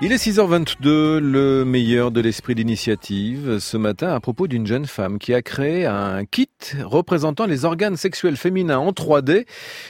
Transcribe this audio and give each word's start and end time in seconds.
Il 0.00 0.12
est 0.12 0.24
6h22, 0.24 1.18
le 1.18 1.64
meilleur 1.64 2.12
de 2.12 2.20
l'esprit 2.20 2.54
d'initiative, 2.54 3.58
ce 3.58 3.76
matin 3.76 4.14
à 4.14 4.20
propos 4.20 4.46
d'une 4.46 4.64
jeune 4.64 4.86
femme 4.86 5.18
qui 5.18 5.34
a 5.34 5.42
créé 5.42 5.86
un 5.86 6.24
kit 6.24 6.48
représentant 6.84 7.46
les 7.46 7.64
organes 7.64 7.96
sexuels 7.96 8.36
féminins 8.36 8.78
en 8.78 8.92
3D. 8.92 9.44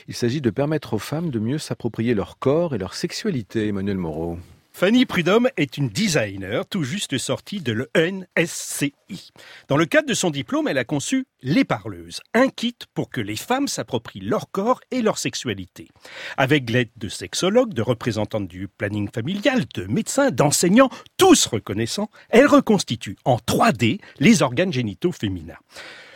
Il 0.08 0.14
s'agit 0.14 0.40
de 0.40 0.48
permettre 0.48 0.94
aux 0.94 0.98
femmes 0.98 1.29
de 1.29 1.38
mieux 1.38 1.58
s'approprier 1.58 2.14
leur 2.14 2.38
corps 2.38 2.74
et 2.74 2.79
leur 2.79 2.94
sexualité, 2.94 3.68
Emmanuel 3.68 3.98
Moreau. 3.98 4.38
Fanny 4.78 5.06
Prudhomme 5.06 5.48
est 5.56 5.76
une 5.76 5.88
designer 5.88 6.64
tout 6.64 6.84
juste 6.84 7.18
sortie 7.18 7.61
de 7.61 7.72
l'ENSCI. 7.72 9.32
Dans 9.66 9.76
le 9.76 9.86
cadre 9.86 10.06
de 10.06 10.14
son 10.14 10.30
diplôme, 10.30 10.68
elle 10.68 10.79
a 10.79 10.84
conçu 10.84 11.26
Les 11.43 11.64
Parleuses, 11.64 12.20
un 12.32 12.46
kit 12.46 12.76
pour 12.94 13.11
que 13.11 13.20
les 13.20 13.34
femmes 13.34 13.66
s'approprient 13.66 14.20
leur 14.20 14.52
corps 14.52 14.80
et 14.93 15.02
leur 15.02 15.18
sexualité. 15.18 15.88
Avec 16.36 16.70
l'aide 16.70 16.90
de 16.96 17.08
sexologues, 17.08 17.75
de 17.75 17.82
représentantes 17.82 18.46
du 18.46 18.68
planning 18.68 19.08
familial, 19.12 19.64
de 19.75 19.86
médecins, 19.86 20.30
d'enseignants, 20.30 20.90
tous 21.16 21.46
reconnaissants, 21.46 22.08
elle 22.29 22.46
reconstitue 22.46 23.17
en 23.25 23.39
3D 23.39 23.98
les 24.20 24.42
organes 24.42 24.72
génitaux 24.72 25.11
féminins. 25.11 25.58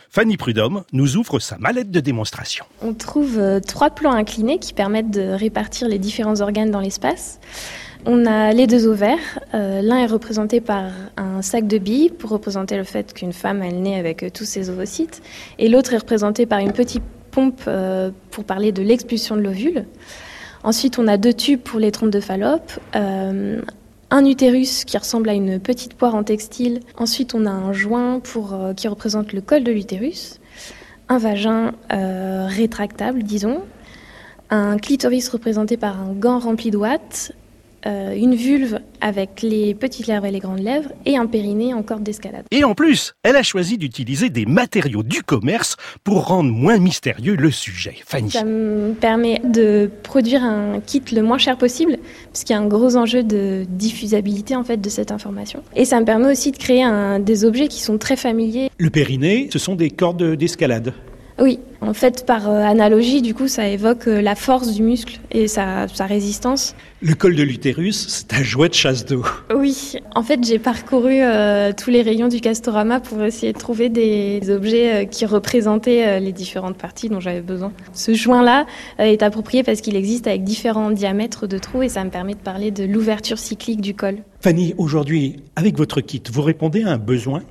Fanny 0.09 0.37
Prudhomme 0.37 0.85
nous 0.93 1.17
ouvre 1.17 1.39
sa 1.39 1.57
mallette 1.57 1.91
de 1.91 1.99
démonstration. 1.99 2.63
On 2.81 2.93
trouve 2.93 3.37
euh, 3.39 3.59
trois 3.59 3.89
plans 3.89 4.13
inclinés 4.13 4.59
qui 4.59 4.71
permettent 4.71 5.11
de 5.11 5.31
répartir 5.33 5.89
les 5.89 5.99
différents 5.99 6.39
organes 6.39 6.71
dans 6.71 6.79
l'espace. 6.79 7.41
On 8.05 8.25
a 8.25 8.51
les 8.51 8.67
deux 8.67 8.85
ovaires. 8.87 9.39
Euh, 9.53 9.81
l'un 9.81 9.99
est 9.99 10.07
représenté 10.07 10.59
par 10.59 10.91
un 11.15 11.41
sac 11.41 11.67
de 11.67 11.77
billes 11.77 12.09
pour 12.09 12.31
représenter 12.31 12.75
le 12.75 12.83
fait 12.83 13.13
qu'une 13.13 13.31
femme 13.31 13.63
elle 13.63 13.81
naît 13.81 13.97
avec 13.97 14.23
euh, 14.23 14.29
tous 14.29 14.43
ses 14.43 14.69
ovocytes, 14.69 15.21
et 15.57 15.69
l'autre 15.69 15.93
est 15.93 15.97
représenté 15.97 16.45
par 16.45 16.59
une 16.59 16.73
petite 16.73 17.03
pompe 17.31 17.61
euh, 17.67 18.11
pour 18.31 18.43
parler 18.43 18.73
de 18.73 18.81
l'expulsion 18.81 19.37
de 19.37 19.41
l'ovule. 19.41 19.85
Ensuite, 20.63 20.99
on 20.99 21.07
a 21.07 21.15
deux 21.15 21.33
tubes 21.33 21.61
pour 21.61 21.79
les 21.79 21.91
trompes 21.91 22.09
de 22.09 22.19
Fallope, 22.19 22.71
un 22.93 24.25
utérus 24.25 24.85
qui 24.85 24.97
ressemble 24.97 25.27
à 25.27 25.33
une 25.33 25.59
petite 25.59 25.95
poire 25.95 26.15
en 26.15 26.23
textile. 26.23 26.79
Ensuite, 26.95 27.33
on 27.35 27.45
a 27.45 27.49
un 27.49 27.73
joint 27.73 28.21
qui 28.77 28.87
représente 28.87 29.33
le 29.33 29.41
col 29.41 29.65
de 29.65 29.73
l'utérus, 29.73 30.39
un 31.09 31.17
vagin 31.17 31.73
rétractable, 31.89 33.23
disons, 33.23 33.59
un 34.51 34.77
clitoris 34.77 35.27
représenté 35.27 35.75
par 35.75 35.99
un 35.99 36.13
gant 36.13 36.39
rempli 36.39 36.71
de 36.71 36.77
euh, 37.85 38.15
une 38.15 38.35
vulve 38.35 38.79
avec 39.01 39.41
les 39.41 39.73
petites 39.75 40.07
lèvres 40.07 40.25
et 40.25 40.31
les 40.31 40.39
grandes 40.39 40.59
lèvres 40.59 40.89
et 41.05 41.17
un 41.17 41.25
périnée 41.25 41.73
en 41.73 41.83
corde 41.83 42.03
d'escalade. 42.03 42.45
Et 42.51 42.63
en 42.63 42.75
plus, 42.75 43.13
elle 43.23 43.35
a 43.35 43.43
choisi 43.43 43.77
d'utiliser 43.77 44.29
des 44.29 44.45
matériaux 44.45 45.03
du 45.03 45.21
commerce 45.21 45.75
pour 46.03 46.27
rendre 46.27 46.51
moins 46.51 46.79
mystérieux 46.79 47.35
le 47.35 47.51
sujet. 47.51 47.95
Fanny. 48.05 48.31
Ça 48.31 48.43
me 48.43 48.93
permet 48.93 49.41
de 49.43 49.89
produire 50.03 50.43
un 50.43 50.79
kit 50.79 51.03
le 51.11 51.21
moins 51.21 51.37
cher 51.37 51.57
possible, 51.57 51.97
parce 52.31 52.43
qu'il 52.43 52.55
y 52.55 52.59
a 52.59 52.61
un 52.61 52.67
gros 52.67 52.95
enjeu 52.95 53.23
de 53.23 53.65
diffusabilité 53.67 54.55
en 54.55 54.63
fait 54.63 54.77
de 54.77 54.89
cette 54.89 55.11
information. 55.11 55.63
Et 55.75 55.85
ça 55.85 55.99
me 55.99 56.05
permet 56.05 56.31
aussi 56.31 56.51
de 56.51 56.57
créer 56.57 56.83
un, 56.83 57.19
des 57.19 57.45
objets 57.45 57.67
qui 57.67 57.81
sont 57.81 57.97
très 57.97 58.15
familiers. 58.15 58.69
Le 58.77 58.89
périnée, 58.89 59.49
ce 59.51 59.59
sont 59.59 59.75
des 59.75 59.89
cordes 59.89 60.35
d'escalade. 60.35 60.93
Oui, 61.39 61.59
en 61.81 61.93
fait, 61.93 62.25
par 62.25 62.49
euh, 62.49 62.61
analogie, 62.61 63.21
du 63.21 63.33
coup, 63.33 63.47
ça 63.47 63.67
évoque 63.67 64.07
euh, 64.07 64.21
la 64.21 64.35
force 64.35 64.73
du 64.73 64.83
muscle 64.83 65.19
et 65.31 65.47
sa, 65.47 65.85
résistance. 65.99 66.75
Le 67.01 67.15
col 67.15 67.35
de 67.35 67.43
l'utérus, 67.43 68.07
c'est 68.07 68.33
un 68.33 68.43
jouet 68.43 68.69
de 68.69 68.73
chasse 68.73 69.05
d'eau. 69.05 69.25
Oui, 69.53 69.95
en 70.15 70.23
fait, 70.23 70.43
j'ai 70.43 70.59
parcouru 70.59 71.21
euh, 71.21 71.71
tous 71.75 71.89
les 71.89 72.01
rayons 72.01 72.27
du 72.27 72.39
Castorama 72.39 72.99
pour 72.99 73.21
essayer 73.23 73.51
de 73.51 73.57
trouver 73.57 73.89
des 73.89 74.49
objets 74.49 75.07
qui 75.09 75.25
représentaient 75.25 76.19
les 76.19 76.31
différentes 76.31 76.77
parties 76.77 77.09
dont 77.09 77.19
j'avais 77.19 77.41
besoin. 77.41 77.73
Ce 77.93 78.13
joint-là 78.13 78.65
est 78.99 79.23
approprié 79.23 79.63
parce 79.63 79.81
qu'il 79.81 79.95
existe 79.95 80.27
avec 80.27 80.43
différents 80.43 80.91
diamètres 80.91 81.47
de 81.47 81.57
trous 81.57 81.83
et 81.83 81.89
ça 81.89 82.03
me 82.03 82.09
permet 82.09 82.33
de 82.33 82.39
parler 82.39 82.71
de 82.71 82.83
l'ouverture 82.83 83.37
cyclique 83.37 83.81
du 83.81 83.93
col. 83.95 84.17
Fanny, 84.41 84.73
aujourd'hui, 84.77 85.37
avec 85.55 85.77
votre 85.77 86.01
kit, 86.01 86.21
vous 86.31 86.41
répondez 86.41 86.83
à 86.83 86.91
un 86.91 86.97
besoin 86.97 87.41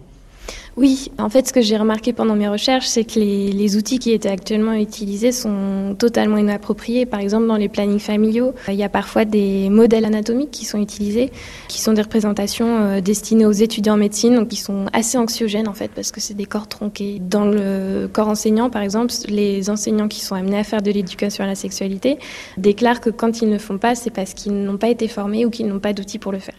oui, 0.77 1.11
en 1.19 1.29
fait, 1.29 1.47
ce 1.47 1.53
que 1.53 1.61
j'ai 1.61 1.77
remarqué 1.77 2.15
pendant 2.15 2.35
mes 2.35 2.49
recherches, 2.49 2.87
c'est 2.87 3.05
que 3.05 3.19
les, 3.19 3.77
outils 3.77 3.99
qui 3.99 4.11
étaient 4.13 4.31
actuellement 4.31 4.73
utilisés 4.73 5.31
sont 5.31 5.95
totalement 5.99 6.39
inappropriés. 6.39 7.05
Par 7.05 7.21
exemple, 7.21 7.47
dans 7.47 7.57
les 7.57 7.69
plannings 7.69 7.99
familiaux, 7.99 8.55
il 8.69 8.75
y 8.75 8.83
a 8.83 8.89
parfois 8.89 9.27
des 9.27 9.69
modèles 9.69 10.07
anatomiques 10.07 10.51
qui 10.51 10.65
sont 10.65 10.81
utilisés, 10.81 11.31
qui 11.69 11.81
sont 11.81 11.93
des 11.93 12.01
représentations 12.01 12.79
euh, 12.79 13.01
destinées 13.03 13.45
aux 13.45 13.53
étudiants 13.53 13.95
en 13.95 13.99
médecine, 13.99 14.35
donc 14.35 14.49
qui 14.49 14.57
sont 14.57 14.87
assez 14.95 15.19
anxiogènes 15.19 15.69
en 15.69 15.75
fait, 15.75 15.91
parce 15.95 16.11
que 16.11 16.21
c'est 16.21 16.35
des 16.35 16.47
corps 16.47 16.69
tronqués. 16.69 17.21
Dans 17.21 17.45
le 17.45 18.09
corps 18.11 18.29
enseignant, 18.29 18.71
par 18.71 18.81
exemple, 18.81 19.13
les 19.29 19.69
enseignants 19.69 20.09
qui 20.09 20.21
sont 20.21 20.35
amenés 20.35 20.59
à 20.59 20.65
faire 20.65 20.81
de 20.81 20.91
l'éducation 20.91 21.45
à 21.45 21.47
la 21.47 21.55
sexualité 21.55 22.19
déclarent 22.57 23.03
que 23.03 23.11
quand 23.11 23.43
ils 23.43 23.49
ne 23.51 23.59
font 23.59 23.77
pas, 23.77 23.95
c'est 23.95 24.11
parce 24.11 24.33
qu'ils 24.33 24.55
n'ont 24.55 24.79
pas 24.79 24.89
été 24.89 25.07
formés 25.07 25.45
ou 25.45 25.51
qu'ils 25.51 25.67
n'ont 25.67 25.81
pas 25.81 25.93
d'outils 25.93 26.19
pour 26.19 26.33
le 26.33 26.39
faire. 26.39 26.57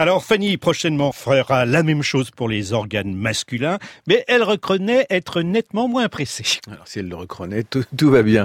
Alors 0.00 0.24
Fanny 0.24 0.56
prochainement 0.56 1.12
fera 1.12 1.66
la 1.66 1.82
même 1.82 2.02
chose 2.02 2.30
pour 2.30 2.48
les 2.48 2.72
organes 2.72 3.14
masculins, 3.14 3.78
mais 4.08 4.24
elle 4.28 4.42
reconnaît 4.42 5.04
être 5.10 5.42
nettement 5.42 5.88
moins 5.88 6.08
pressée. 6.08 6.58
Alors 6.72 6.88
si 6.88 7.00
elle 7.00 7.08
le 7.10 7.16
reconnaît, 7.16 7.64
tout 7.64 8.10
va 8.10 8.22
bien. 8.22 8.38